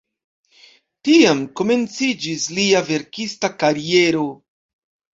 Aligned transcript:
Tiam 1.09 1.43
komenciĝis 1.61 2.49
lia 2.59 2.85
verkista 2.91 3.55
kariero. 3.63 4.29